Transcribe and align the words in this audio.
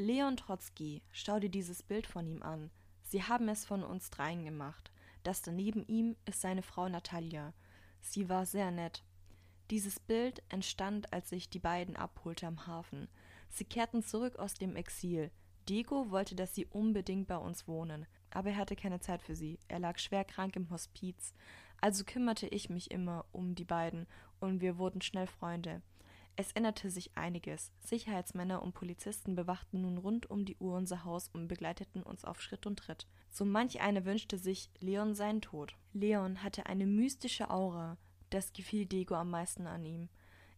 Leon 0.00 0.36
Trotzki, 0.36 1.02
schau 1.10 1.40
dir 1.40 1.48
dieses 1.48 1.82
Bild 1.82 2.06
von 2.06 2.24
ihm 2.24 2.40
an. 2.44 2.70
Sie 3.02 3.24
haben 3.24 3.48
es 3.48 3.64
von 3.64 3.82
uns 3.82 4.10
dreien 4.10 4.44
gemacht. 4.44 4.92
Das 5.24 5.42
daneben 5.42 5.84
ihm 5.88 6.14
ist 6.24 6.40
seine 6.40 6.62
Frau 6.62 6.88
Natalia. 6.88 7.52
Sie 8.00 8.28
war 8.28 8.46
sehr 8.46 8.70
nett. 8.70 9.02
Dieses 9.70 9.98
Bild 9.98 10.40
entstand, 10.50 11.12
als 11.12 11.32
ich 11.32 11.50
die 11.50 11.58
beiden 11.58 11.96
abholte 11.96 12.46
am 12.46 12.68
Hafen. 12.68 13.08
Sie 13.48 13.64
kehrten 13.64 14.04
zurück 14.04 14.36
aus 14.36 14.54
dem 14.54 14.76
Exil. 14.76 15.32
Diego 15.68 16.12
wollte, 16.12 16.36
dass 16.36 16.54
sie 16.54 16.66
unbedingt 16.66 17.26
bei 17.26 17.36
uns 17.36 17.66
wohnen, 17.66 18.06
aber 18.30 18.50
er 18.50 18.56
hatte 18.56 18.76
keine 18.76 19.00
Zeit 19.00 19.20
für 19.20 19.34
sie. 19.34 19.58
Er 19.66 19.80
lag 19.80 19.98
schwer 19.98 20.24
krank 20.24 20.54
im 20.54 20.70
Hospiz. 20.70 21.34
Also 21.80 22.04
kümmerte 22.04 22.46
ich 22.46 22.70
mich 22.70 22.92
immer 22.92 23.24
um 23.32 23.56
die 23.56 23.64
beiden 23.64 24.06
und 24.38 24.60
wir 24.60 24.78
wurden 24.78 25.00
schnell 25.00 25.26
Freunde. 25.26 25.82
Es 26.40 26.52
änderte 26.52 26.88
sich 26.88 27.10
einiges. 27.16 27.72
Sicherheitsmänner 27.80 28.62
und 28.62 28.72
Polizisten 28.72 29.34
bewachten 29.34 29.80
nun 29.80 29.98
rund 29.98 30.30
um 30.30 30.44
die 30.44 30.56
Uhr 30.58 30.76
unser 30.76 31.04
Haus 31.04 31.28
und 31.32 31.48
begleiteten 31.48 32.00
uns 32.04 32.24
auf 32.24 32.40
Schritt 32.40 32.64
und 32.64 32.78
Tritt. 32.78 33.08
So 33.28 33.44
manch 33.44 33.80
einer 33.80 34.04
wünschte 34.04 34.38
sich 34.38 34.70
Leon 34.78 35.16
seinen 35.16 35.40
Tod. 35.40 35.74
Leon 35.92 36.44
hatte 36.44 36.66
eine 36.66 36.86
mystische 36.86 37.50
Aura. 37.50 37.98
Das 38.30 38.52
gefiel 38.52 38.86
Diego 38.86 39.16
am 39.16 39.30
meisten 39.30 39.66
an 39.66 39.84
ihm. 39.84 40.08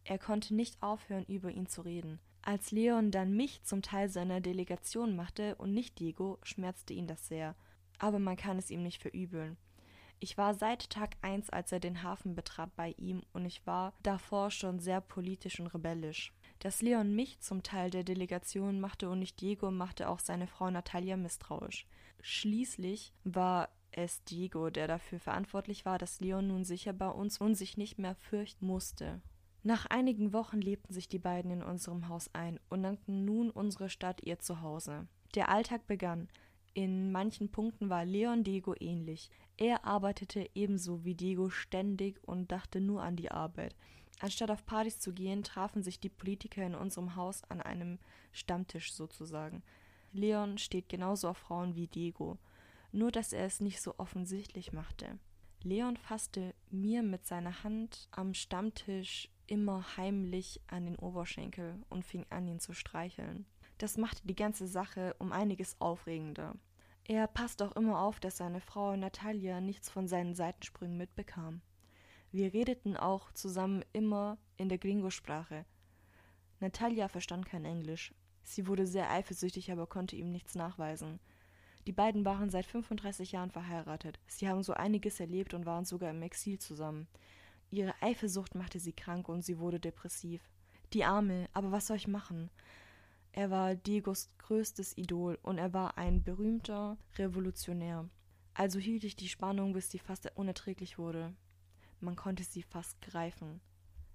Er 0.03 0.19
konnte 0.19 0.53
nicht 0.53 0.83
aufhören, 0.83 1.25
über 1.25 1.49
ihn 1.49 1.65
zu 1.65 1.81
reden. 1.81 2.19
Als 2.43 2.69
Leon 2.69 3.09
dann 3.09 3.35
mich 3.35 3.63
zum 3.63 3.81
Teil 3.81 4.07
seiner 4.07 4.39
Delegation 4.39 5.15
machte 5.15 5.55
und 5.55 5.73
nicht 5.73 5.97
Diego, 5.97 6.37
schmerzte 6.43 6.93
ihn 6.93 7.07
das 7.07 7.27
sehr. 7.27 7.55
Aber 7.97 8.19
man 8.19 8.37
kann 8.37 8.59
es 8.59 8.69
ihm 8.69 8.83
nicht 8.83 9.01
verübeln. 9.01 9.57
Ich 10.23 10.37
war 10.37 10.53
seit 10.53 10.91
Tag 10.91 11.15
eins, 11.23 11.49
als 11.49 11.71
er 11.71 11.79
den 11.79 12.03
Hafen 12.03 12.35
betrat, 12.35 12.75
bei 12.75 12.93
ihm 12.99 13.23
und 13.33 13.43
ich 13.43 13.65
war 13.65 13.91
davor 14.03 14.51
schon 14.51 14.79
sehr 14.79 15.01
politisch 15.01 15.59
und 15.59 15.73
rebellisch. 15.73 16.31
Dass 16.59 16.83
Leon 16.83 17.15
mich 17.15 17.39
zum 17.39 17.63
Teil 17.63 17.89
der 17.89 18.03
Delegation 18.03 18.79
machte 18.79 19.09
und 19.09 19.17
nicht 19.17 19.41
Diego, 19.41 19.71
machte 19.71 20.07
auch 20.07 20.19
seine 20.19 20.45
Frau 20.45 20.69
Natalia 20.69 21.17
misstrauisch. 21.17 21.87
Schließlich 22.21 23.13
war 23.23 23.69
es 23.89 24.23
Diego, 24.25 24.69
der 24.69 24.87
dafür 24.87 25.19
verantwortlich 25.19 25.85
war, 25.85 25.97
dass 25.97 26.19
Leon 26.19 26.49
nun 26.49 26.65
sicher 26.65 26.93
bei 26.93 27.09
uns 27.09 27.39
und 27.39 27.55
sich 27.55 27.75
nicht 27.75 27.97
mehr 27.97 28.13
fürchten 28.13 28.67
musste. 28.67 29.23
Nach 29.63 29.87
einigen 29.87 30.33
Wochen 30.33 30.61
lebten 30.61 30.93
sich 30.93 31.09
die 31.09 31.17
beiden 31.17 31.49
in 31.49 31.63
unserem 31.63 32.09
Haus 32.09 32.29
ein 32.33 32.59
und 32.69 32.81
nannten 32.81 33.25
nun 33.25 33.49
unsere 33.49 33.89
Stadt 33.89 34.21
ihr 34.23 34.37
Zuhause. 34.37 35.07
Der 35.33 35.49
Alltag 35.49 35.87
begann. 35.87 36.29
In 36.73 37.11
manchen 37.11 37.51
Punkten 37.51 37.89
war 37.89 38.05
Leon 38.05 38.43
Diego 38.43 38.73
ähnlich. 38.79 39.29
Er 39.57 39.83
arbeitete 39.83 40.49
ebenso 40.55 41.03
wie 41.03 41.15
Diego 41.15 41.49
ständig 41.49 42.19
und 42.25 42.51
dachte 42.51 42.79
nur 42.79 43.03
an 43.03 43.17
die 43.17 43.29
Arbeit. 43.29 43.75
Anstatt 44.19 44.51
auf 44.51 44.65
Partys 44.65 44.99
zu 44.99 45.13
gehen, 45.13 45.43
trafen 45.43 45.83
sich 45.83 45.99
die 45.99 46.09
Politiker 46.09 46.65
in 46.65 46.75
unserem 46.75 47.15
Haus 47.15 47.43
an 47.45 47.61
einem 47.61 47.99
Stammtisch 48.31 48.93
sozusagen. 48.93 49.63
Leon 50.13 50.57
steht 50.57 50.89
genauso 50.89 51.29
auf 51.29 51.37
Frauen 51.37 51.75
wie 51.75 51.87
Diego, 51.87 52.37
nur 52.91 53.11
dass 53.11 53.33
er 53.33 53.45
es 53.45 53.59
nicht 53.59 53.81
so 53.81 53.95
offensichtlich 53.97 54.73
machte. 54.73 55.19
Leon 55.63 55.97
fasste 55.97 56.53
mir 56.69 57.03
mit 57.03 57.25
seiner 57.25 57.63
Hand 57.63 58.07
am 58.11 58.33
Stammtisch 58.33 59.29
immer 59.47 59.97
heimlich 59.97 60.61
an 60.67 60.85
den 60.85 60.95
Oberschenkel 60.95 61.83
und 61.89 62.05
fing 62.05 62.25
an, 62.29 62.47
ihn 62.47 62.59
zu 62.59 62.73
streicheln. 62.73 63.45
Das 63.81 63.97
machte 63.97 64.27
die 64.27 64.35
ganze 64.35 64.67
Sache 64.67 65.15
um 65.17 65.31
einiges 65.31 65.75
aufregender. 65.81 66.53
Er 67.03 67.25
passte 67.25 67.65
auch 67.65 67.75
immer 67.75 67.99
auf, 67.99 68.19
dass 68.19 68.37
seine 68.37 68.61
Frau 68.61 68.95
Natalia 68.95 69.59
nichts 69.59 69.89
von 69.89 70.07
seinen 70.07 70.35
Seitensprüngen 70.35 70.97
mitbekam. 70.97 71.61
Wir 72.31 72.53
redeten 72.53 72.95
auch 72.95 73.31
zusammen 73.31 73.83
immer 73.91 74.37
in 74.57 74.69
der 74.69 74.77
Gringo-Sprache. 74.77 75.65
Natalia 76.59 77.07
verstand 77.07 77.47
kein 77.47 77.65
Englisch. 77.65 78.13
Sie 78.43 78.67
wurde 78.67 78.85
sehr 78.85 79.09
eifersüchtig, 79.09 79.71
aber 79.71 79.87
konnte 79.87 80.15
ihm 80.15 80.31
nichts 80.31 80.53
nachweisen. 80.53 81.19
Die 81.87 81.91
beiden 81.91 82.23
waren 82.23 82.51
seit 82.51 82.67
35 82.67 83.31
Jahren 83.31 83.49
verheiratet. 83.49 84.19
Sie 84.27 84.47
haben 84.47 84.61
so 84.61 84.73
einiges 84.73 85.19
erlebt 85.19 85.55
und 85.55 85.65
waren 85.65 85.85
sogar 85.85 86.11
im 86.11 86.21
Exil 86.21 86.59
zusammen. 86.59 87.07
Ihre 87.71 87.95
Eifersucht 87.99 88.53
machte 88.53 88.79
sie 88.79 88.93
krank 88.93 89.27
und 89.27 89.41
sie 89.41 89.57
wurde 89.57 89.79
depressiv. 89.79 90.47
Die 90.93 91.03
Arme, 91.03 91.49
aber 91.53 91.71
was 91.71 91.87
soll 91.87 91.97
ich 91.97 92.07
machen? 92.07 92.51
Er 93.33 93.49
war 93.49 93.75
Diegos 93.75 94.29
größtes 94.39 94.97
Idol 94.97 95.39
und 95.41 95.57
er 95.57 95.73
war 95.73 95.97
ein 95.97 96.21
berühmter 96.21 96.97
Revolutionär. 97.17 98.09
Also 98.53 98.79
hielt 98.79 99.05
ich 99.05 99.15
die 99.15 99.29
Spannung, 99.29 99.71
bis 99.71 99.89
sie 99.89 99.99
fast 99.99 100.29
unerträglich 100.35 100.97
wurde. 100.97 101.33
Man 102.01 102.17
konnte 102.17 102.43
sie 102.43 102.63
fast 102.63 103.01
greifen. 103.01 103.61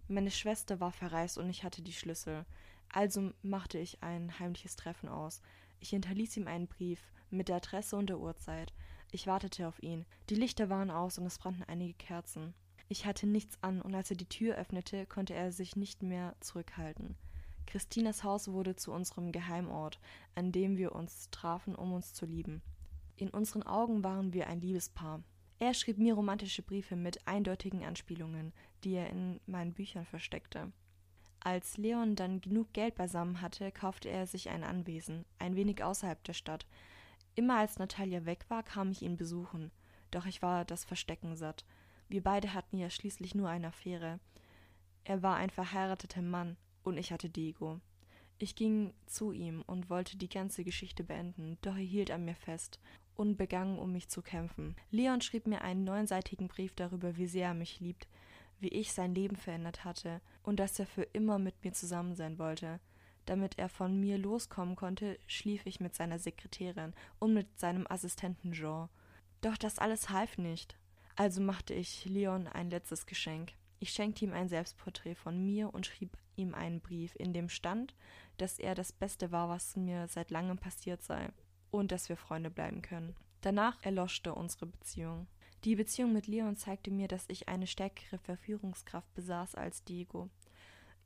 Meine 0.08 0.30
Schwester 0.30 0.80
war 0.80 0.92
verreist 0.92 1.38
und 1.38 1.48
ich 1.48 1.64
hatte 1.64 1.80
die 1.82 1.94
Schlüssel. 1.94 2.44
Also 2.90 3.32
machte 3.42 3.78
ich 3.78 4.02
ein 4.02 4.38
heimliches 4.38 4.76
Treffen 4.76 5.08
aus. 5.08 5.40
Ich 5.80 5.90
hinterließ 5.90 6.36
ihm 6.36 6.46
einen 6.46 6.68
Brief 6.68 7.00
mit 7.30 7.48
der 7.48 7.56
Adresse 7.56 7.96
und 7.96 8.08
der 8.08 8.18
Uhrzeit. 8.18 8.72
Ich 9.10 9.26
wartete 9.26 9.66
auf 9.66 9.82
ihn. 9.82 10.04
Die 10.28 10.34
Lichter 10.34 10.68
waren 10.68 10.90
aus 10.90 11.18
und 11.18 11.26
es 11.26 11.38
brannten 11.38 11.64
einige 11.64 11.94
Kerzen. 11.94 12.54
Ich 12.88 13.06
hatte 13.06 13.26
nichts 13.26 13.58
an, 13.62 13.82
und 13.82 13.94
als 13.94 14.10
er 14.10 14.16
die 14.16 14.28
Tür 14.28 14.56
öffnete, 14.56 15.06
konnte 15.06 15.34
er 15.34 15.50
sich 15.50 15.74
nicht 15.74 16.02
mehr 16.02 16.36
zurückhalten. 16.40 17.16
Christinas 17.66 18.24
Haus 18.24 18.48
wurde 18.48 18.76
zu 18.76 18.92
unserem 18.92 19.32
Geheimort, 19.32 19.98
an 20.34 20.52
dem 20.52 20.76
wir 20.76 20.94
uns 20.94 21.30
trafen, 21.30 21.74
um 21.74 21.92
uns 21.92 22.14
zu 22.14 22.24
lieben. 22.24 22.62
In 23.16 23.30
unseren 23.30 23.62
Augen 23.64 24.04
waren 24.04 24.32
wir 24.32 24.46
ein 24.46 24.60
Liebespaar. 24.60 25.22
Er 25.58 25.74
schrieb 25.74 25.98
mir 25.98 26.14
romantische 26.14 26.62
Briefe 26.62 26.96
mit 26.96 27.26
eindeutigen 27.26 27.84
Anspielungen, 27.84 28.52
die 28.84 28.92
er 28.92 29.08
in 29.10 29.40
meinen 29.46 29.72
Büchern 29.72 30.04
versteckte. 30.04 30.72
Als 31.40 31.76
Leon 31.76 32.16
dann 32.16 32.40
genug 32.40 32.72
Geld 32.72 32.94
beisammen 32.96 33.40
hatte, 33.40 33.70
kaufte 33.72 34.08
er 34.10 34.26
sich 34.26 34.50
ein 34.50 34.64
Anwesen, 34.64 35.24
ein 35.38 35.56
wenig 35.56 35.82
außerhalb 35.82 36.22
der 36.24 36.34
Stadt. 36.34 36.66
Immer 37.34 37.58
als 37.58 37.78
Natalia 37.78 38.26
weg 38.26 38.44
war, 38.48 38.62
kam 38.62 38.90
ich 38.90 39.02
ihn 39.02 39.16
besuchen, 39.16 39.70
doch 40.10 40.26
ich 40.26 40.42
war 40.42 40.64
das 40.64 40.84
Verstecken 40.84 41.36
satt. 41.36 41.64
Wir 42.08 42.22
beide 42.22 42.52
hatten 42.52 42.78
ja 42.78 42.90
schließlich 42.90 43.34
nur 43.34 43.48
eine 43.48 43.68
Affäre. 43.68 44.20
Er 45.04 45.22
war 45.22 45.36
ein 45.36 45.50
verheirateter 45.50 46.22
Mann, 46.22 46.56
und 46.86 46.96
ich 46.98 47.12
hatte 47.12 47.28
Diego. 47.28 47.80
Ich 48.38 48.54
ging 48.54 48.92
zu 49.06 49.32
ihm 49.32 49.62
und 49.66 49.88
wollte 49.88 50.16
die 50.16 50.28
ganze 50.28 50.62
Geschichte 50.62 51.02
beenden, 51.02 51.58
doch 51.62 51.74
er 51.74 51.82
hielt 51.82 52.10
an 52.10 52.24
mir 52.24 52.34
fest 52.34 52.78
und 53.14 53.36
begann, 53.36 53.78
um 53.78 53.92
mich 53.92 54.08
zu 54.08 54.22
kämpfen. 54.22 54.76
Leon 54.90 55.22
schrieb 55.22 55.46
mir 55.46 55.62
einen 55.62 55.84
neunseitigen 55.84 56.48
Brief 56.48 56.74
darüber, 56.74 57.16
wie 57.16 57.26
sehr 57.26 57.48
er 57.48 57.54
mich 57.54 57.80
liebt, 57.80 58.06
wie 58.60 58.68
ich 58.68 58.92
sein 58.92 59.14
Leben 59.14 59.36
verändert 59.36 59.84
hatte 59.84 60.20
und 60.42 60.60
dass 60.60 60.78
er 60.78 60.86
für 60.86 61.02
immer 61.02 61.38
mit 61.38 61.64
mir 61.64 61.72
zusammen 61.72 62.14
sein 62.14 62.38
wollte. 62.38 62.78
Damit 63.24 63.58
er 63.58 63.68
von 63.68 63.98
mir 63.98 64.18
loskommen 64.18 64.76
konnte, 64.76 65.18
schlief 65.26 65.64
ich 65.64 65.80
mit 65.80 65.94
seiner 65.94 66.18
Sekretärin 66.18 66.94
und 67.18 67.34
mit 67.34 67.58
seinem 67.58 67.86
Assistenten 67.88 68.52
Jean. 68.52 68.88
Doch 69.40 69.56
das 69.56 69.78
alles 69.78 70.10
half 70.10 70.38
nicht. 70.38 70.76
Also 71.16 71.40
machte 71.40 71.74
ich 71.74 72.04
Leon 72.04 72.46
ein 72.46 72.70
letztes 72.70 73.06
Geschenk. 73.06 73.54
Ich 73.80 73.90
schenkte 73.90 74.24
ihm 74.24 74.32
ein 74.32 74.48
Selbstporträt 74.48 75.16
von 75.16 75.42
mir 75.44 75.72
und 75.74 75.86
schrieb 75.86 76.16
ihm 76.36 76.54
einen 76.54 76.80
Brief, 76.80 77.14
in 77.16 77.32
dem 77.32 77.48
stand, 77.48 77.94
dass 78.36 78.58
er 78.58 78.74
das 78.74 78.92
Beste 78.92 79.32
war, 79.32 79.48
was 79.48 79.76
mir 79.76 80.08
seit 80.08 80.30
langem 80.30 80.58
passiert 80.58 81.02
sei, 81.02 81.28
und 81.70 81.92
dass 81.92 82.08
wir 82.08 82.16
Freunde 82.16 82.50
bleiben 82.50 82.82
können. 82.82 83.14
Danach 83.40 83.82
erloschte 83.82 84.34
unsere 84.34 84.66
Beziehung. 84.66 85.26
Die 85.64 85.76
Beziehung 85.76 86.12
mit 86.12 86.26
Leon 86.26 86.56
zeigte 86.56 86.90
mir, 86.90 87.08
dass 87.08 87.28
ich 87.28 87.48
eine 87.48 87.66
stärkere 87.66 88.18
Verführungskraft 88.18 89.12
besaß 89.14 89.54
als 89.54 89.84
Diego. 89.84 90.28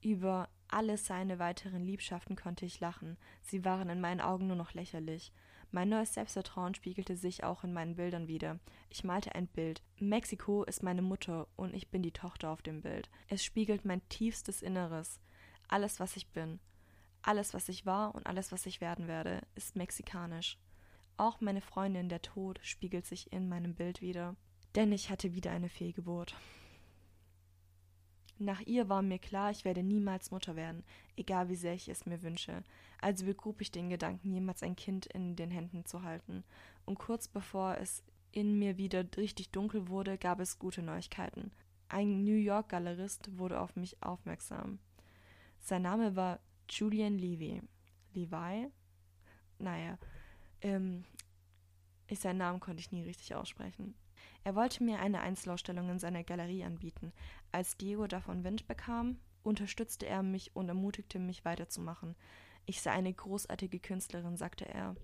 Über 0.03 0.49
alle 0.69 0.97
seine 0.97 1.38
weiteren 1.38 1.83
Liebschaften 1.84 2.37
konnte 2.37 2.65
ich 2.65 2.81
lachen, 2.81 3.19
sie 3.43 3.65
waren 3.65 3.91
in 3.91 4.00
meinen 4.00 4.21
Augen 4.21 4.47
nur 4.47 4.56
noch 4.56 4.72
lächerlich. 4.72 5.33
Mein 5.72 5.88
neues 5.88 6.15
Selbstvertrauen 6.15 6.75
spiegelte 6.75 7.16
sich 7.16 7.44
auch 7.44 7.62
in 7.62 7.72
meinen 7.72 7.94
Bildern 7.94 8.27
wieder. 8.27 8.59
Ich 8.88 9.05
malte 9.05 9.34
ein 9.34 9.47
Bild. 9.47 9.83
Mexiko 9.99 10.65
ist 10.65 10.83
meine 10.83 11.03
Mutter 11.03 11.47
und 11.56 11.75
ich 11.75 11.91
bin 11.91 12.03
die 12.03 12.12
Tochter 12.12 12.50
auf 12.50 12.62
dem 12.62 12.81
Bild. 12.81 13.09
Es 13.28 13.44
spiegelt 13.44 13.84
mein 13.84 14.06
tiefstes 14.09 14.62
Inneres. 14.62 15.21
Alles, 15.69 16.00
was 16.00 16.17
ich 16.17 16.28
bin. 16.28 16.59
Alles, 17.22 17.55
was 17.55 17.69
ich 17.69 17.87
war 17.87 18.15
und 18.15 18.27
alles, 18.27 18.50
was 18.50 18.67
ich 18.67 18.81
werden 18.81 19.06
werde, 19.06 19.43
ist 19.55 19.77
mexikanisch. 19.77 20.58
Auch 21.17 21.41
meine 21.41 21.61
Freundin, 21.61 22.08
der 22.08 22.23
Tod, 22.23 22.58
spiegelt 22.62 23.06
sich 23.06 23.32
in 23.32 23.49
meinem 23.49 23.75
Bild 23.75 24.00
wieder. 24.00 24.35
Denn 24.75 24.91
ich 24.91 25.11
hatte 25.11 25.35
wieder 25.35 25.50
eine 25.50 25.69
Fehlgeburt. 25.69 26.35
Nach 28.40 28.62
ihr 28.62 28.88
war 28.88 29.02
mir 29.02 29.19
klar, 29.19 29.50
ich 29.50 29.66
werde 29.66 29.82
niemals 29.82 30.31
Mutter 30.31 30.56
werden, 30.56 30.82
egal 31.14 31.50
wie 31.50 31.56
sehr 31.56 31.75
ich 31.75 31.90
es 31.90 32.06
mir 32.06 32.22
wünsche. 32.22 32.64
Also 32.98 33.26
begrub 33.26 33.60
ich 33.60 33.70
den 33.70 33.90
Gedanken, 33.90 34.32
jemals 34.32 34.62
ein 34.62 34.76
Kind 34.76 35.04
in 35.04 35.37
den 35.37 35.50
Händen 35.50 35.84
zu 35.84 36.04
halten. 36.04 36.42
Und 36.87 36.98
kurz 36.98 37.28
bevor 37.28 37.76
es 37.76 38.02
in 38.32 38.58
mir 38.58 38.78
wieder 38.78 39.04
richtig 39.19 39.50
dunkel 39.50 39.88
wurde, 39.88 40.16
gab 40.16 40.40
es 40.40 40.58
gute 40.58 40.81
Neuigkeiten. 40.81 41.50
Ein 41.90 42.25
New 42.25 42.37
York 42.37 42.70
Galerist 42.70 43.37
wurde 43.37 43.60
auf 43.60 43.76
mich 43.76 44.02
aufmerksam. 44.02 44.78
Sein 45.58 45.82
Name 45.82 46.16
war 46.16 46.40
Julian 46.70 47.19
Levy. 47.19 47.60
Levi? 48.14 48.69
Naja, 49.58 49.98
ähm, 50.62 51.04
seinen 52.10 52.38
Namen 52.38 52.60
konnte 52.60 52.81
ich 52.81 52.90
nie 52.90 53.02
richtig 53.02 53.34
aussprechen. 53.34 53.94
Er 54.44 54.55
wollte 54.55 54.82
mir 54.82 55.00
eine 55.00 55.20
Einzelausstellung 55.20 55.90
in 55.90 55.99
seiner 55.99 56.25
Galerie 56.25 56.64
anbieten. 56.64 57.12
Als 57.52 57.76
Diego 57.76 58.06
davon 58.06 58.44
Wind 58.44 58.67
bekam, 58.67 59.19
unterstützte 59.43 60.06
er 60.06 60.22
mich 60.22 60.55
und 60.55 60.69
ermutigte 60.69 61.19
mich 61.19 61.44
weiterzumachen. 61.44 62.17
Ich 62.67 62.81
sei 62.81 62.93
eine 62.93 63.12
großartige 63.12 63.81
Künstlerin, 63.81 64.37
sagte 64.37 64.69
er. 64.69 64.96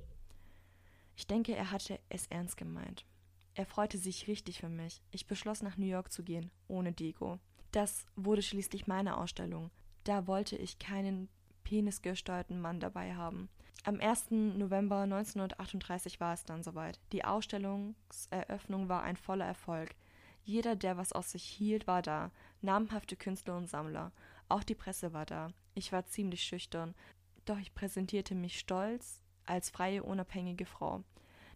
Ich 1.17 1.27
denke, 1.27 1.55
er 1.55 1.71
hatte 1.71 1.99
es 2.09 2.27
ernst 2.27 2.57
gemeint. 2.57 3.07
Er 3.55 3.67
freute 3.67 3.97
sich 3.97 4.29
richtig 4.29 4.61
für 4.61 4.69
mich. 4.69 5.03
Ich 5.11 5.27
beschloss, 5.27 5.63
nach 5.63 5.79
New 5.79 5.87
York 5.87 6.13
zu 6.13 6.23
gehen, 6.23 6.51
ohne 6.69 6.93
Diego. 6.93 7.39
Das 7.73 8.05
wurde 8.15 8.43
schließlich 8.43 8.87
meine 8.87 9.17
Ausstellung. 9.17 9.71
Da 10.05 10.27
wollte 10.27 10.57
ich 10.57 10.79
keinen 10.79 11.29
penisgesteuerten 11.65 12.61
Mann 12.61 12.81
dabei 12.81 13.15
haben. 13.15 13.49
Am 13.87 14.01
1. 14.01 14.33
November 14.33 15.03
1938 15.03 16.19
war 16.19 16.35
es 16.35 16.45
dann 16.45 16.65
soweit. 16.65 16.99
Die 17.13 17.25
Ausstellungseröffnung 17.25 18.89
war 18.89 19.05
ein 19.05 19.17
voller 19.17 19.45
Erfolg. 19.45 19.95
Jeder, 20.43 20.75
der 20.75 20.97
was 20.97 21.13
aus 21.13 21.31
sich 21.31 21.45
hielt, 21.45 21.87
war 21.87 22.03
da. 22.03 22.33
Namhafte 22.63 23.15
Künstler 23.15 23.57
und 23.57 23.69
Sammler. 23.69 24.11
Auch 24.49 24.65
die 24.65 24.75
Presse 24.75 25.13
war 25.13 25.25
da. 25.25 25.53
Ich 25.75 25.93
war 25.93 26.05
ziemlich 26.05 26.43
schüchtern, 26.43 26.97
doch 27.45 27.59
ich 27.59 27.77
präsentierte 27.77 28.35
mich 28.35 28.59
stolz 28.59 29.21
als 29.45 29.71
freie, 29.71 30.03
unabhängige 30.03 30.67
Frau. 30.67 31.05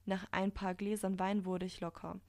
Nach 0.06 0.24
ein 0.30 0.52
paar 0.52 0.76
Gläsern 0.76 1.18
Wein 1.18 1.44
wurde 1.44 1.66
ich 1.66 1.80
locker 1.80 2.20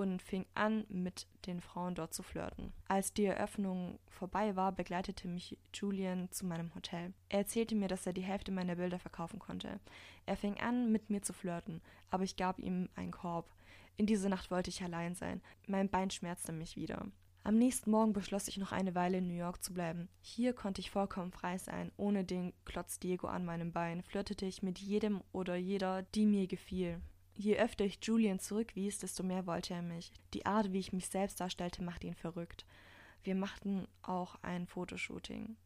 und 0.00 0.22
fing 0.22 0.46
an, 0.54 0.86
mit 0.88 1.26
den 1.46 1.60
Frauen 1.60 1.94
dort 1.94 2.14
zu 2.14 2.22
flirten. 2.22 2.72
Als 2.88 3.12
die 3.12 3.26
Eröffnung 3.26 3.98
vorbei 4.08 4.56
war, 4.56 4.72
begleitete 4.72 5.28
mich 5.28 5.58
Julian 5.74 6.30
zu 6.30 6.46
meinem 6.46 6.74
Hotel. 6.74 7.12
Er 7.28 7.40
erzählte 7.40 7.74
mir, 7.74 7.86
dass 7.86 8.06
er 8.06 8.14
die 8.14 8.22
Hälfte 8.22 8.50
meiner 8.50 8.76
Bilder 8.76 8.98
verkaufen 8.98 9.38
konnte. 9.38 9.78
Er 10.24 10.36
fing 10.36 10.58
an, 10.58 10.90
mit 10.90 11.10
mir 11.10 11.20
zu 11.20 11.34
flirten, 11.34 11.82
aber 12.08 12.24
ich 12.24 12.36
gab 12.36 12.58
ihm 12.58 12.88
einen 12.94 13.10
Korb. 13.10 13.50
In 13.98 14.06
dieser 14.06 14.30
Nacht 14.30 14.50
wollte 14.50 14.70
ich 14.70 14.82
allein 14.82 15.14
sein. 15.14 15.42
Mein 15.66 15.90
Bein 15.90 16.10
schmerzte 16.10 16.52
mich 16.52 16.76
wieder. 16.76 17.06
Am 17.44 17.56
nächsten 17.56 17.90
Morgen 17.90 18.14
beschloss 18.14 18.48
ich 18.48 18.56
noch 18.56 18.72
eine 18.72 18.94
Weile 18.94 19.18
in 19.18 19.26
New 19.26 19.34
York 19.34 19.62
zu 19.62 19.74
bleiben. 19.74 20.08
Hier 20.22 20.54
konnte 20.54 20.80
ich 20.80 20.90
vollkommen 20.90 21.30
frei 21.30 21.58
sein. 21.58 21.92
Ohne 21.98 22.24
den 22.24 22.54
Klotz 22.64 22.98
Diego 22.98 23.26
an 23.26 23.44
meinem 23.44 23.72
Bein 23.72 24.02
flirtete 24.02 24.46
ich 24.46 24.62
mit 24.62 24.78
jedem 24.78 25.20
oder 25.32 25.56
jeder, 25.56 26.02
die 26.14 26.24
mir 26.24 26.46
gefiel. 26.46 27.02
Je 27.40 27.56
öfter 27.56 27.86
ich 27.86 27.98
Julian 28.02 28.38
zurückwies, 28.38 28.98
desto 28.98 29.22
mehr 29.22 29.46
wollte 29.46 29.72
er 29.72 29.80
mich. 29.80 30.12
Die 30.34 30.44
Art, 30.44 30.74
wie 30.74 30.78
ich 30.78 30.92
mich 30.92 31.08
selbst 31.08 31.40
darstellte, 31.40 31.82
machte 31.82 32.06
ihn 32.06 32.14
verrückt. 32.14 32.66
Wir 33.24 33.34
machten 33.34 33.88
auch 34.02 34.36
ein 34.42 34.66
Fotoshooting. 34.66 35.56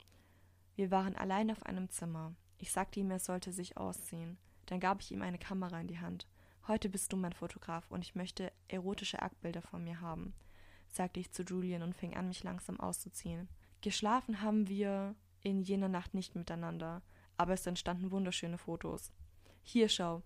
Wir 0.77 0.93
waren 0.93 1.17
allein 1.17 1.51
auf 1.51 1.65
einem 1.65 1.91
Zimmer. 1.91 2.33
Ich 2.59 2.71
sagte 2.71 3.01
ihm, 3.01 3.11
er 3.11 3.19
sollte 3.19 3.51
sich 3.51 3.77
ausziehen. 3.77 4.39
Dann 4.67 4.79
gab 4.79 5.01
ich 5.01 5.11
ihm 5.11 5.21
eine 5.21 5.37
Kamera 5.37 5.81
in 5.81 5.89
die 5.89 5.99
Hand. 5.99 6.29
Heute 6.69 6.89
bist 6.89 7.13
du 7.13 7.17
mein 7.17 7.33
Fotograf 7.33 7.91
und 7.91 8.03
ich 8.03 8.15
möchte 8.15 8.53
erotische 8.69 9.21
Aktbilder 9.21 9.61
von 9.61 9.83
mir 9.83 10.01
haben, 10.01 10.33
sagte 10.87 11.19
ich 11.19 11.33
zu 11.33 11.43
Julian 11.43 11.83
und 11.83 11.97
fing 11.97 12.15
an, 12.15 12.29
mich 12.29 12.45
langsam 12.45 12.79
auszuziehen. 12.79 13.49
Geschlafen 13.81 14.43
haben 14.43 14.69
wir 14.69 15.17
in 15.41 15.61
jener 15.61 15.89
Nacht 15.89 16.15
nicht 16.15 16.37
miteinander, 16.37 17.03
aber 17.37 17.55
es 17.55 17.67
entstanden 17.67 18.13
wunderschöne 18.13 18.59
Fotos. 18.59 19.11
Hier 19.65 19.89
schau, 19.89 20.23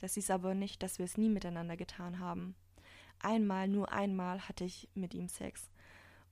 das 0.00 0.14
hieß 0.14 0.30
aber 0.30 0.54
nicht, 0.54 0.82
dass 0.82 0.98
wir 0.98 1.04
es 1.04 1.16
nie 1.16 1.28
miteinander 1.28 1.76
getan 1.76 2.18
haben. 2.18 2.54
Einmal, 3.20 3.68
nur 3.68 3.92
einmal 3.92 4.48
hatte 4.48 4.64
ich 4.64 4.88
mit 4.94 5.14
ihm 5.14 5.28
Sex. 5.28 5.70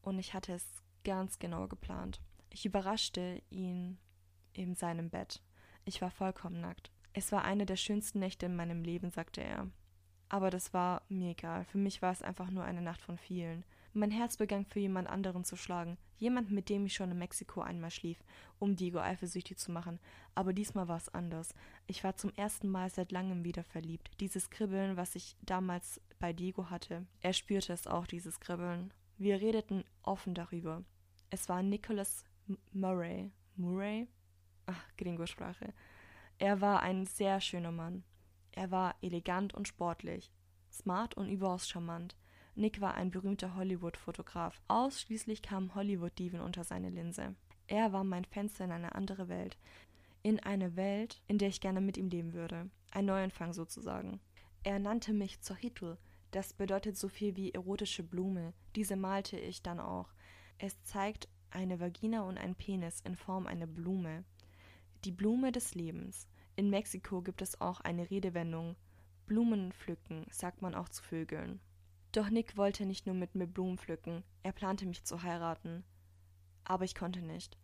Und 0.02 0.18
ich 0.18 0.34
hatte 0.34 0.54
es 0.54 0.64
ganz 1.04 1.38
genau 1.38 1.68
geplant. 1.68 2.20
Ich 2.50 2.64
überraschte 2.64 3.42
ihn 3.50 3.98
in 4.52 4.74
seinem 4.74 5.10
Bett. 5.10 5.42
Ich 5.84 6.00
war 6.00 6.10
vollkommen 6.10 6.60
nackt. 6.60 6.90
Es 7.12 7.32
war 7.32 7.44
eine 7.44 7.66
der 7.66 7.76
schönsten 7.76 8.18
Nächte 8.18 8.46
in 8.46 8.56
meinem 8.56 8.82
Leben, 8.82 9.10
sagte 9.10 9.42
er. 9.42 9.68
Aber 10.28 10.50
das 10.50 10.74
war 10.74 11.02
mir 11.08 11.30
egal. 11.30 11.64
Für 11.64 11.78
mich 11.78 12.02
war 12.02 12.12
es 12.12 12.22
einfach 12.22 12.50
nur 12.50 12.64
eine 12.64 12.82
Nacht 12.82 13.00
von 13.00 13.18
vielen. 13.18 13.64
Mein 13.92 14.10
Herz 14.10 14.36
begann 14.36 14.64
für 14.64 14.80
jemand 14.80 15.08
anderen 15.08 15.44
zu 15.44 15.56
schlagen, 15.56 15.96
jemand, 16.18 16.50
mit 16.50 16.68
dem 16.68 16.86
ich 16.86 16.94
schon 16.94 17.10
in 17.10 17.18
Mexiko 17.18 17.60
einmal 17.60 17.90
schlief, 17.90 18.22
um 18.58 18.76
Diego 18.76 18.98
eifersüchtig 18.98 19.58
zu 19.58 19.72
machen. 19.72 19.98
Aber 20.34 20.52
diesmal 20.52 20.88
war 20.88 20.98
es 20.98 21.08
anders. 21.08 21.54
Ich 21.86 22.04
war 22.04 22.16
zum 22.16 22.32
ersten 22.34 22.68
Mal 22.68 22.90
seit 22.90 23.12
langem 23.12 23.44
wieder 23.44 23.64
verliebt. 23.64 24.10
Dieses 24.20 24.50
Kribbeln, 24.50 24.96
was 24.96 25.14
ich 25.14 25.36
damals 25.42 26.00
bei 26.18 26.32
Diego 26.32 26.70
hatte. 26.70 27.06
Er 27.20 27.32
spürte 27.32 27.72
es 27.72 27.86
auch, 27.86 28.06
dieses 28.06 28.40
Kribbeln. 28.40 28.92
Wir 29.16 29.40
redeten 29.40 29.84
offen 30.02 30.34
darüber. 30.34 30.84
Es 31.30 31.48
war 31.48 31.62
Nicholas 31.62 32.24
Murray. 32.72 33.30
Murray? 33.56 34.06
Ach, 34.66 34.84
Gringo-Sprache. 34.96 35.72
Er 36.38 36.60
war 36.60 36.80
ein 36.82 37.04
sehr 37.04 37.40
schöner 37.40 37.72
Mann. 37.72 38.04
Er 38.52 38.70
war 38.70 38.94
elegant 39.02 39.54
und 39.54 39.68
sportlich, 39.68 40.32
smart 40.70 41.16
und 41.16 41.28
überaus 41.28 41.68
charmant. 41.68 42.16
Nick 42.58 42.80
war 42.80 42.94
ein 42.94 43.12
berühmter 43.12 43.54
Hollywood-Fotograf. 43.54 44.60
Ausschließlich 44.66 45.42
kamen 45.42 45.76
Hollywood-Diven 45.76 46.40
unter 46.40 46.64
seine 46.64 46.90
Linse. 46.90 47.36
Er 47.68 47.92
war 47.92 48.02
mein 48.02 48.24
Fenster 48.24 48.64
in 48.64 48.72
eine 48.72 48.96
andere 48.96 49.28
Welt. 49.28 49.56
In 50.24 50.40
eine 50.40 50.74
Welt, 50.74 51.22
in 51.28 51.38
der 51.38 51.50
ich 51.50 51.60
gerne 51.60 51.80
mit 51.80 51.96
ihm 51.96 52.08
leben 52.08 52.32
würde. 52.32 52.68
Ein 52.90 53.04
Neuanfang 53.04 53.52
sozusagen. 53.52 54.18
Er 54.64 54.80
nannte 54.80 55.12
mich 55.12 55.40
Zochitl. 55.40 55.98
Das 56.32 56.52
bedeutet 56.52 56.96
so 56.96 57.08
viel 57.08 57.36
wie 57.36 57.54
erotische 57.54 58.02
Blume. 58.02 58.52
Diese 58.74 58.96
malte 58.96 59.38
ich 59.38 59.62
dann 59.62 59.78
auch. 59.78 60.12
Es 60.58 60.82
zeigt 60.82 61.28
eine 61.50 61.78
Vagina 61.78 62.22
und 62.22 62.38
einen 62.38 62.56
Penis 62.56 63.00
in 63.02 63.14
Form 63.14 63.46
einer 63.46 63.68
Blume. 63.68 64.24
Die 65.04 65.12
Blume 65.12 65.52
des 65.52 65.76
Lebens. 65.76 66.26
In 66.56 66.70
Mexiko 66.70 67.22
gibt 67.22 67.40
es 67.40 67.60
auch 67.60 67.80
eine 67.82 68.10
Redewendung. 68.10 68.74
Blumen 69.26 69.70
pflücken, 69.70 70.26
sagt 70.32 70.60
man 70.60 70.74
auch 70.74 70.88
zu 70.88 71.04
Vögeln. 71.04 71.60
Doch 72.18 72.30
Nick 72.30 72.56
wollte 72.56 72.84
nicht 72.84 73.06
nur 73.06 73.14
mit 73.14 73.36
mir 73.36 73.46
Blumen 73.46 73.78
pflücken, 73.78 74.24
er 74.42 74.50
plante 74.50 74.86
mich 74.86 75.04
zu 75.04 75.22
heiraten. 75.22 75.84
Aber 76.64 76.84
ich 76.84 76.96
konnte 76.96 77.20
nicht. 77.20 77.56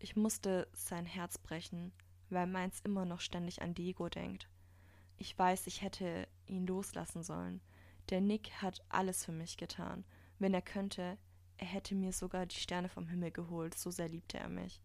Ich 0.00 0.16
musste 0.16 0.68
sein 0.74 1.06
Herz 1.06 1.38
brechen, 1.38 1.94
weil 2.28 2.46
meins 2.46 2.80
immer 2.80 3.06
noch 3.06 3.22
ständig 3.22 3.62
an 3.62 3.72
Diego 3.72 4.10
denkt. 4.10 4.50
Ich 5.16 5.38
weiß, 5.38 5.66
ich 5.66 5.80
hätte 5.80 6.28
ihn 6.44 6.66
loslassen 6.66 7.22
sollen. 7.22 7.62
Der 8.10 8.20
Nick 8.20 8.52
hat 8.60 8.84
alles 8.90 9.24
für 9.24 9.32
mich 9.32 9.56
getan. 9.56 10.04
Wenn 10.38 10.52
er 10.52 10.60
könnte, 10.60 11.16
er 11.56 11.66
hätte 11.66 11.94
mir 11.94 12.12
sogar 12.12 12.44
die 12.44 12.60
Sterne 12.60 12.90
vom 12.90 13.08
Himmel 13.08 13.30
geholt, 13.30 13.78
so 13.78 13.90
sehr 13.90 14.10
liebte 14.10 14.36
er 14.36 14.50
mich. 14.50 14.82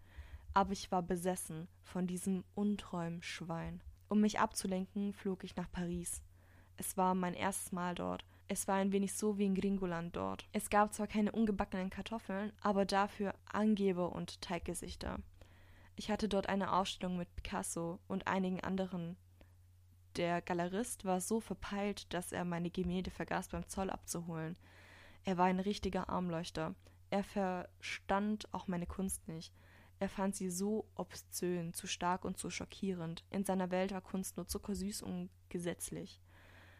Aber 0.54 0.72
ich 0.72 0.90
war 0.90 1.04
besessen 1.04 1.68
von 1.84 2.08
diesem 2.08 2.46
untreuen 2.56 3.22
Schwein. 3.22 3.84
Um 4.08 4.22
mich 4.22 4.40
abzulenken, 4.40 5.12
flog 5.12 5.44
ich 5.44 5.58
nach 5.58 5.70
Paris. 5.70 6.24
Es 6.78 6.96
war 6.96 7.14
mein 7.14 7.34
erstes 7.34 7.74
Mal 7.74 7.94
dort, 7.94 8.24
es 8.48 8.68
war 8.68 8.76
ein 8.76 8.92
wenig 8.92 9.14
so 9.14 9.38
wie 9.38 9.46
in 9.46 9.56
Gringoland 9.56 10.16
dort. 10.16 10.48
Es 10.54 10.70
gab 10.70 10.94
zwar 10.94 11.08
keine 11.08 11.32
ungebackenen 11.32 11.90
Kartoffeln, 11.90 12.54
aber 12.62 12.86
dafür 12.86 13.34
Angeber 13.46 14.14
und 14.14 14.42
Teiggesichter. 14.42 15.20
Ich 15.96 16.10
hatte 16.10 16.30
dort 16.30 16.48
eine 16.48 16.74
Ausstellung 16.74 17.18
mit 17.18 17.36
Picasso 17.36 18.00
und 18.08 18.28
einigen 18.28 18.62
anderen. 18.64 19.18
Der 20.16 20.42
Galerist 20.42 21.06
war 21.06 21.22
so 21.22 21.40
verpeilt, 21.40 22.14
dass 22.14 22.32
er 22.32 22.46
meine 22.46 22.70
Gemälde 22.70 23.12
vergaß 23.12 23.50
beim 23.50 23.68
Zoll 23.68 23.90
abzuholen. 23.90 24.58
Er 25.26 25.38
war 25.38 25.46
ein 25.46 25.60
richtiger 25.60 26.10
Armleuchter. 26.10 26.76
Er 27.10 27.24
verstand 27.24 28.54
auch 28.54 28.68
meine 28.68 28.88
Kunst 28.88 29.28
nicht. 29.28 29.54
Er 30.00 30.10
fand 30.10 30.36
sie 30.36 30.50
so 30.50 30.88
obszön, 30.96 31.74
zu 31.74 31.88
stark 31.88 32.24
und 32.24 32.38
zu 32.38 32.50
schockierend. 32.50 33.26
In 33.32 33.44
seiner 33.44 33.72
Welt 33.72 33.92
war 33.92 34.02
Kunst 34.02 34.38
nur 34.38 34.48
zuckersüß 34.48 35.02
und 35.02 35.30
gesetzlich. 35.50 36.22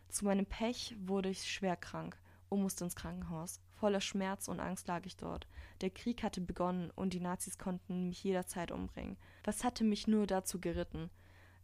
Zu 0.10 0.26
meinem 0.26 0.46
Pech 0.46 0.96
wurde 1.06 1.30
ich 1.30 1.50
schwer 1.50 1.76
krank 1.76 2.18
und 2.50 2.62
musste 2.62 2.84
ins 2.84 2.96
Krankenhaus. 2.96 3.60
Voller 3.76 4.02
Schmerz 4.02 4.48
und 4.48 4.60
Angst 4.60 4.88
lag 4.88 5.06
ich 5.06 5.18
dort. 5.18 5.48
Der 5.82 5.90
Krieg 5.90 6.24
hatte 6.24 6.42
begonnen 6.42 6.92
und 6.96 7.14
die 7.14 7.20
Nazis 7.20 7.58
konnten 7.58 8.10
mich 8.10 8.24
jederzeit 8.24 8.72
umbringen. 8.72 9.18
Was 9.44 9.64
hatte 9.64 9.84
mich 9.84 10.08
nur 10.08 10.26
dazu 10.26 10.60
geritten? 10.60 11.10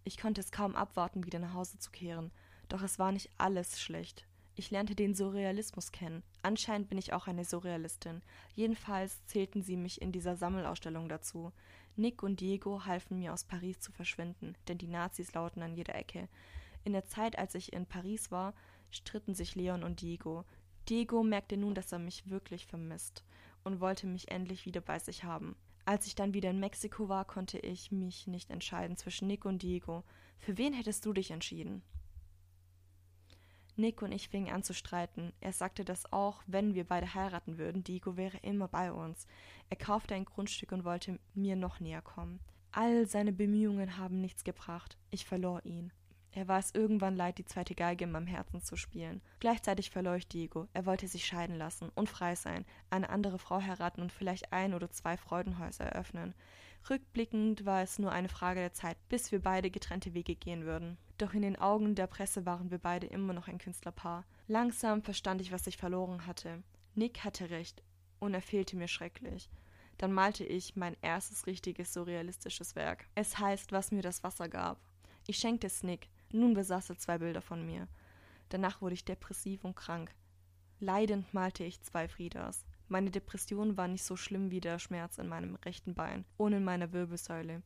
Ich 0.04 0.18
konnte 0.18 0.42
es 0.42 0.52
kaum 0.52 0.76
abwarten, 0.76 1.26
wieder 1.26 1.40
nach 1.40 1.54
Hause 1.54 1.80
zu 1.80 1.90
kehren. 1.90 2.32
Doch 2.70 2.84
es 2.84 3.00
war 3.00 3.12
nicht 3.12 3.30
alles 3.38 3.82
schlecht. 3.82 4.26
Ich 4.56 4.70
lernte 4.70 4.94
den 4.94 5.16
Surrealismus 5.16 5.92
kennen. 5.92 6.22
Anscheinend 6.44 6.90
bin 6.90 7.00
ich 7.00 7.14
auch 7.14 7.26
eine 7.26 7.46
Surrealistin. 7.46 8.22
Jedenfalls 8.54 9.26
zählten 9.26 9.64
sie 9.64 9.78
mich 9.78 10.02
in 10.02 10.12
dieser 10.12 10.36
Sammelausstellung 10.36 11.10
dazu. 11.10 11.52
Nick 11.96 12.22
und 12.22 12.40
Diego 12.40 12.86
halfen 12.86 13.18
mir 13.18 13.34
aus 13.34 13.44
Paris 13.44 13.80
zu 13.80 13.92
verschwinden, 13.92 14.56
denn 14.68 14.78
die 14.78 14.88
Nazis 14.88 15.34
lauten 15.34 15.64
an 15.64 15.74
jeder 15.74 15.96
Ecke. 15.96 16.28
In 16.84 16.94
der 16.94 17.06
Zeit, 17.06 17.38
als 17.38 17.56
ich 17.56 17.74
in 17.74 17.86
Paris 17.86 18.32
war, 18.32 18.54
stritten 18.92 19.36
sich 19.36 19.56
Leon 19.56 19.84
und 19.84 20.02
Diego. 20.02 20.46
Diego 20.90 21.24
merkte 21.24 21.58
nun, 21.58 21.76
dass 21.76 21.92
er 21.92 22.00
mich 22.00 22.30
wirklich 22.30 22.66
vermisst 22.66 23.24
und 23.64 23.80
wollte 23.80 24.08
mich 24.08 24.30
endlich 24.30 24.66
wieder 24.66 24.82
bei 24.82 25.00
sich 25.00 25.24
haben. 25.24 25.56
Als 25.86 26.08
ich 26.08 26.16
dann 26.16 26.34
wieder 26.34 26.50
in 26.50 26.60
Mexiko 26.60 27.10
war, 27.10 27.26
konnte 27.26 27.60
ich 27.60 27.92
mich 27.92 28.28
nicht 28.28 28.50
entscheiden 28.50 28.98
zwischen 28.98 29.28
Nick 29.28 29.46
und 29.46 29.64
Diego. 29.64 30.04
Für 30.38 30.58
wen 30.58 30.74
hättest 30.74 31.06
du 31.06 31.14
dich 31.14 31.32
entschieden? 31.32 31.84
Nick 33.76 34.02
und 34.02 34.12
ich 34.12 34.30
fingen 34.30 34.54
an 34.54 34.64
zu 34.64 34.74
streiten. 34.74 35.34
Er 35.40 35.52
sagte, 35.52 35.84
dass 35.84 36.12
auch 36.14 36.44
wenn 36.46 36.76
wir 36.76 36.84
beide 36.84 37.14
heiraten 37.14 37.58
würden, 37.58 37.84
Diego 37.84 38.18
wäre 38.18 38.38
immer 38.38 38.68
bei 38.68 38.92
uns. 38.92 39.26
Er 39.70 39.78
kaufte 39.78 40.14
ein 40.16 40.26
Grundstück 40.26 40.72
und 40.72 40.86
wollte 40.86 41.20
mir 41.34 41.56
noch 41.56 41.80
näher 41.80 42.02
kommen. 42.02 42.40
All 42.72 43.08
seine 43.08 43.34
Bemühungen 43.34 43.98
haben 43.98 44.22
nichts 44.22 44.44
gebracht. 44.44 44.98
Ich 45.10 45.26
verlor 45.26 45.66
ihn. 45.66 45.92
Er 46.36 46.48
war 46.48 46.58
es 46.58 46.74
irgendwann 46.74 47.16
leid, 47.16 47.38
die 47.38 47.46
zweite 47.46 47.76
Geige 47.76 48.06
in 48.06 48.12
meinem 48.12 48.26
Herzen 48.26 48.62
zu 48.62 48.76
spielen. 48.76 49.22
Gleichzeitig 49.40 49.92
verlor 49.92 50.16
ich 50.16 50.28
Diego. 50.28 50.68
Er 50.74 50.88
wollte 50.88 51.08
sich 51.08 51.26
scheiden 51.26 51.56
lassen 51.56 51.92
und 51.94 52.10
frei 52.10 52.36
sein, 52.36 52.66
eine 52.90 53.10
andere 53.10 53.38
Frau 53.38 53.62
heiraten 53.62 54.02
und 54.02 54.12
vielleicht 54.12 54.52
ein 54.52 54.74
oder 54.74 54.90
zwei 54.90 55.16
Freudenhäuser 55.16 55.86
eröffnen. 55.86 56.34
Rückblickend 56.90 57.66
war 57.66 57.82
es 57.82 58.00
nur 58.00 58.12
eine 58.12 58.30
Frage 58.30 58.60
der 58.60 58.74
Zeit, 58.74 58.98
bis 59.10 59.32
wir 59.32 59.42
beide 59.42 59.70
getrennte 59.70 60.14
Wege 60.14 60.36
gehen 60.36 60.66
würden. 60.66 60.98
Doch 61.18 61.34
in 61.34 61.44
den 61.44 61.56
Augen 61.56 61.96
der 61.96 62.08
Presse 62.08 62.46
waren 62.46 62.72
wir 62.72 62.80
beide 62.80 63.08
immer 63.08 63.34
noch 63.34 63.48
ein 63.48 63.60
Künstlerpaar. 63.60 64.26
Langsam 64.48 65.04
verstand 65.04 65.40
ich, 65.40 65.52
was 65.52 65.68
ich 65.68 65.78
verloren 65.78 66.26
hatte. 66.26 66.64
Nick 66.96 67.24
hatte 67.24 67.52
recht, 67.52 67.84
und 68.20 68.34
er 68.34 68.42
fehlte 68.42 68.76
mir 68.76 68.88
schrecklich. 68.88 69.50
Dann 69.98 70.12
malte 70.12 70.44
ich 70.44 70.76
mein 70.76 70.98
erstes 71.02 71.46
richtiges 71.46 71.94
surrealistisches 71.94 72.76
Werk. 72.76 73.06
Es 73.16 73.38
heißt, 73.38 73.72
was 73.72 73.92
mir 73.92 74.02
das 74.02 74.24
Wasser 74.24 74.50
gab. 74.50 74.80
Ich 75.28 75.38
schenkte 75.38 75.68
es 75.68 75.84
Nick. 75.84 76.10
Nun 76.34 76.56
besaß 76.56 76.90
er 76.90 76.98
zwei 76.98 77.20
Bilder 77.20 77.42
von 77.42 77.66
mir. 77.66 77.88
Danach 78.50 78.82
wurde 78.82 78.96
ich 78.96 79.06
depressiv 79.06 79.64
und 79.64 79.76
krank. 79.76 80.14
Leidend 80.80 81.32
malte 81.34 81.64
ich 81.64 81.82
zwei 81.84 82.08
Friedas. 82.08 82.66
Meine 82.90 83.12
Depression 83.12 83.78
war 83.78 83.88
nicht 83.88 84.04
so 84.04 84.18
schlimm 84.18 84.52
wie 84.52 84.60
der 84.60 84.80
Schmerz 84.80 85.20
in 85.20 85.30
meinem 85.30 85.56
rechten 85.64 85.94
Bein 85.94 86.26
und 86.36 86.54
in 86.54 86.64
meiner 86.64 86.92
Wirbelsäule. 86.92 87.62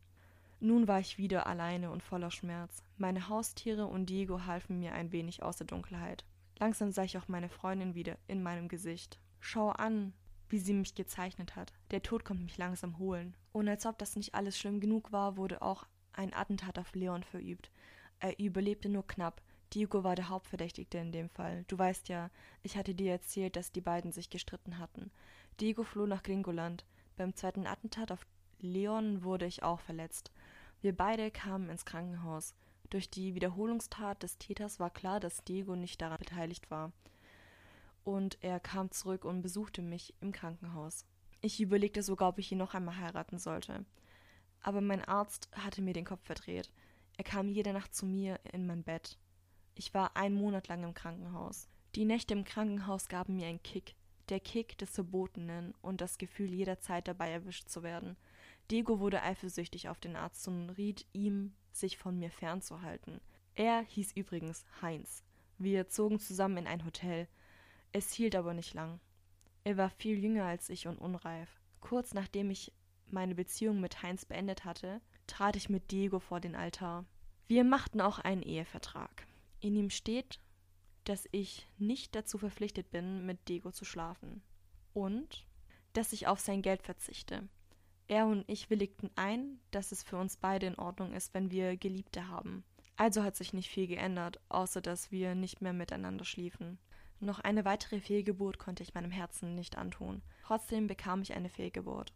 Nun 0.60 0.88
war 0.88 1.00
ich 1.00 1.18
wieder 1.18 1.48
alleine 1.48 1.92
und 1.92 2.04
voller 2.04 2.30
Schmerz. 2.30 2.84
Meine 2.98 3.30
Haustiere 3.30 3.88
und 3.88 4.08
Diego 4.08 4.46
halfen 4.46 4.80
mir 4.80 4.94
ein 4.94 5.12
wenig 5.12 5.44
aus 5.44 5.58
der 5.58 5.68
Dunkelheit. 5.68 6.26
Langsam 6.60 6.92
sah 6.92 7.04
ich 7.04 7.18
auch 7.18 7.28
meine 7.28 7.50
Freundin 7.50 7.96
wieder 7.96 8.18
in 8.28 8.44
meinem 8.44 8.68
Gesicht. 8.68 9.18
Schau 9.40 9.70
an, 9.70 10.14
wie 10.50 10.60
sie 10.60 10.74
mich 10.74 10.94
gezeichnet 10.94 11.56
hat. 11.56 11.74
Der 11.92 12.04
Tod 12.04 12.26
kommt 12.26 12.44
mich 12.44 12.58
langsam 12.58 12.98
holen. 12.98 13.34
Und 13.54 13.70
als 13.70 13.86
ob 13.86 13.98
das 13.98 14.16
nicht 14.16 14.36
alles 14.36 14.58
schlimm 14.58 14.82
genug 14.82 15.12
war, 15.12 15.38
wurde 15.38 15.62
auch 15.62 15.86
ein 16.14 16.34
Attentat 16.34 16.80
auf 16.80 16.94
Leon 16.96 17.24
verübt. 17.24 17.72
Er 18.20 18.40
überlebte 18.40 18.90
nur 18.90 19.06
knapp. 19.06 19.42
Diego 19.74 20.04
war 20.04 20.16
der 20.16 20.30
Hauptverdächtigte 20.30 20.98
in 20.98 21.12
dem 21.12 21.30
Fall. 21.30 21.66
Du 21.68 21.78
weißt 21.78 22.10
ja, 22.10 22.30
ich 22.64 22.78
hatte 22.78 22.96
dir 22.96 23.12
erzählt, 23.12 23.56
dass 23.56 23.72
die 23.72 23.82
beiden 23.82 24.12
sich 24.12 24.30
gestritten 24.30 24.80
hatten. 24.80 25.12
Diego 25.60 25.84
floh 25.84 26.06
nach 26.06 26.24
Gringoland. 26.24 26.86
Beim 27.18 27.36
zweiten 27.36 27.68
Attentat 27.68 28.12
auf 28.12 28.26
Leon 28.60 29.24
wurde 29.24 29.46
ich 29.46 29.64
auch 29.64 29.80
verletzt. 29.80 30.32
Wir 30.82 30.96
beide 30.96 31.32
kamen 31.32 31.70
ins 31.70 31.86
Krankenhaus. 31.86 32.56
Durch 32.90 33.10
die 33.10 33.36
Wiederholungstat 33.36 34.24
des 34.24 34.38
Täters 34.38 34.80
war 34.80 34.90
klar, 34.90 35.20
dass 35.20 35.44
Diego 35.44 35.76
nicht 35.76 36.02
daran 36.02 36.20
beteiligt 36.20 36.72
war. 36.72 36.94
Und 38.04 38.38
er 38.42 38.60
kam 38.62 38.92
zurück 38.92 39.26
und 39.26 39.42
besuchte 39.42 39.82
mich 39.82 40.14
im 40.22 40.32
Krankenhaus. 40.32 41.06
Ich 41.42 41.60
überlegte 41.60 42.02
sogar, 42.02 42.30
ob 42.30 42.40
ich 42.40 42.52
ihn 42.52 42.58
noch 42.58 42.74
einmal 42.74 42.98
heiraten 42.98 43.38
sollte. 43.38 43.86
Aber 44.62 44.82
mein 44.82 45.04
Arzt 45.04 45.50
hatte 45.52 45.82
mir 45.82 45.94
den 45.94 46.06
Kopf 46.06 46.24
verdreht. 46.24 46.72
Er 47.18 47.24
kam 47.24 47.50
jede 47.50 47.74
Nacht 47.74 47.94
zu 47.96 48.06
mir 48.06 48.40
in 48.54 48.68
mein 48.68 48.84
Bett. 48.84 49.18
Ich 49.76 49.94
war 49.94 50.16
einen 50.16 50.36
Monat 50.36 50.68
lang 50.68 50.84
im 50.84 50.94
Krankenhaus. 50.94 51.68
Die 51.96 52.06
Nächte 52.06 52.34
im 52.34 52.46
Krankenhaus 52.46 53.10
gaben 53.10 53.36
mir 53.36 53.48
einen 53.48 53.64
Kick. 53.64 53.96
Der 54.30 54.40
Kick 54.40 54.78
des 54.78 54.92
Verbotenen 54.92 55.74
und 55.82 56.02
das 56.02 56.18
Gefühl, 56.18 56.54
jederzeit 56.54 57.08
dabei 57.08 57.32
erwischt 57.32 57.70
zu 57.70 57.82
werden. 57.82 58.18
Diego 58.70 59.00
wurde 59.00 59.24
eifersüchtig 59.24 59.90
auf 59.90 60.00
den 60.00 60.16
Arzt 60.16 60.48
und 60.48 60.70
riet 60.72 61.06
ihm, 61.14 61.54
sich 61.72 61.98
von 61.98 62.20
mir 62.20 62.30
fernzuhalten. 62.30 63.22
Er 63.56 63.82
hieß 63.82 64.12
übrigens 64.16 64.66
Heinz. 64.82 65.24
Wir 65.58 65.88
zogen 65.88 66.20
zusammen 66.20 66.58
in 66.58 66.68
ein 66.68 66.86
Hotel. 66.86 67.28
Es 67.94 68.14
hielt 68.14 68.36
aber 68.36 68.54
nicht 68.54 68.74
lang. 68.74 69.00
Er 69.64 69.78
war 69.78 69.90
viel 69.90 70.20
jünger 70.20 70.46
als 70.46 70.70
ich 70.70 70.88
und 70.88 70.98
unreif. 70.98 71.50
Kurz 71.82 72.14
nachdem 72.14 72.52
ich 72.52 72.74
meine 73.10 73.36
Beziehung 73.36 73.80
mit 73.80 74.04
Heinz 74.04 74.26
beendet 74.26 74.66
hatte, 74.66 75.02
trat 75.28 75.56
ich 75.56 75.70
mit 75.70 75.92
Diego 75.92 76.20
vor 76.20 76.40
den 76.40 76.56
Altar. 76.56 77.06
Wir 77.48 77.64
machten 77.64 78.02
auch 78.02 78.20
einen 78.20 78.42
Ehevertrag. 78.42 79.28
In 79.60 79.76
ihm 79.76 79.90
steht, 79.90 80.40
dass 81.04 81.28
ich 81.32 81.68
nicht 81.78 82.16
dazu 82.16 82.38
verpflichtet 82.38 82.92
bin, 82.92 83.26
mit 83.26 83.48
Diego 83.48 83.72
zu 83.72 83.86
schlafen. 83.86 84.42
Und 84.94 85.46
dass 85.94 86.14
ich 86.14 86.28
auf 86.28 86.40
sein 86.40 86.62
Geld 86.62 86.84
verzichte. 86.84 87.48
Er 88.08 88.26
und 88.26 88.46
ich 88.48 88.70
willigten 88.70 89.10
ein, 89.16 89.60
dass 89.72 89.92
es 89.92 90.04
für 90.04 90.18
uns 90.18 90.38
beide 90.38 90.66
in 90.66 90.80
Ordnung 90.80 91.14
ist, 91.14 91.34
wenn 91.34 91.52
wir 91.52 91.76
Geliebte 91.76 92.28
haben. 92.28 92.64
Also 92.96 93.24
hat 93.24 93.36
sich 93.36 93.54
nicht 93.54 93.70
viel 93.70 93.88
geändert, 93.88 94.40
außer 94.50 94.82
dass 94.82 95.12
wir 95.12 95.36
nicht 95.36 95.62
mehr 95.62 95.74
miteinander 95.74 96.26
schliefen. 96.26 96.80
Noch 97.20 97.40
eine 97.40 97.66
weitere 97.66 98.00
Fehlgeburt 98.00 98.60
konnte 98.60 98.84
ich 98.84 98.94
meinem 98.94 99.12
Herzen 99.12 99.56
nicht 99.56 99.78
antun. 99.78 100.22
Trotzdem 100.44 100.88
bekam 100.88 101.22
ich 101.22 101.34
eine 101.34 101.50
Fehlgeburt. 101.50 102.14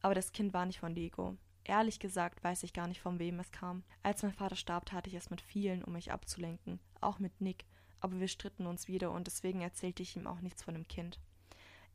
Aber 0.00 0.14
das 0.14 0.32
Kind 0.32 0.52
war 0.52 0.66
nicht 0.66 0.80
von 0.80 0.94
Diego. 0.94 1.36
Ehrlich 1.64 2.00
gesagt 2.00 2.42
weiß 2.42 2.64
ich 2.64 2.72
gar 2.72 2.88
nicht, 2.88 3.00
von 3.00 3.18
wem 3.18 3.38
es 3.38 3.52
kam. 3.52 3.84
Als 4.02 4.22
mein 4.22 4.32
Vater 4.32 4.56
starb, 4.56 4.86
tat 4.86 5.06
ich 5.06 5.14
es 5.14 5.30
mit 5.30 5.40
vielen, 5.40 5.84
um 5.84 5.92
mich 5.92 6.10
abzulenken, 6.10 6.80
auch 7.00 7.18
mit 7.18 7.40
Nick, 7.40 7.64
aber 8.00 8.18
wir 8.18 8.28
stritten 8.28 8.66
uns 8.66 8.88
wieder 8.88 9.12
und 9.12 9.26
deswegen 9.26 9.60
erzählte 9.60 10.02
ich 10.02 10.16
ihm 10.16 10.26
auch 10.26 10.40
nichts 10.40 10.62
von 10.64 10.74
dem 10.74 10.88
Kind. 10.88 11.20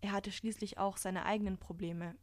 Er 0.02 0.12
hatte 0.12 0.32
schließlich 0.32 0.78
auch 0.78 0.98
seine 0.98 1.26
eigenen 1.26 1.58
Probleme. 1.58 2.16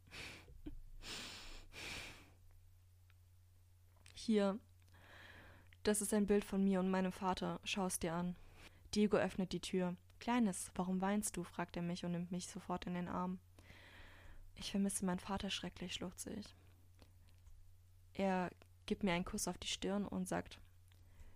Hier, 4.13 4.57
das 5.83 6.01
ist 6.01 6.13
ein 6.15 6.25
Bild 6.25 6.45
von 6.45 6.63
mir 6.63 6.79
und 6.79 6.89
meinem 6.89 7.11
Vater. 7.11 7.59
Schau 7.63 7.85
es 7.85 7.99
dir 7.99 8.13
an. 8.13 8.35
Diego 8.95 9.17
öffnet 9.17 9.51
die 9.51 9.59
Tür. 9.59 9.95
Kleines, 10.19 10.71
warum 10.73 10.99
weinst 11.01 11.37
du? 11.37 11.43
fragt 11.43 11.75
er 11.75 11.83
mich 11.83 12.05
und 12.05 12.13
nimmt 12.13 12.31
mich 12.31 12.47
sofort 12.47 12.87
in 12.87 12.95
den 12.95 13.07
Arm. 13.07 13.37
Ich 14.55 14.71
vermisse 14.71 15.05
meinen 15.05 15.19
Vater 15.19 15.51
schrecklich, 15.51 15.93
schluchze 15.93 16.31
ich. 16.31 16.55
Er 18.15 18.49
gibt 18.85 19.03
mir 19.03 19.13
einen 19.13 19.25
Kuss 19.25 19.47
auf 19.47 19.57
die 19.57 19.67
Stirn 19.67 20.05
und 20.05 20.27
sagt, 20.27 20.59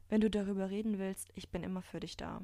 wenn 0.07 0.21
du 0.21 0.29
darüber 0.29 0.69
reden 0.69 0.98
willst, 0.98 1.29
ich 1.36 1.50
bin 1.50 1.63
immer 1.63 1.81
für 1.81 2.00
dich 2.00 2.17
da. 2.17 2.41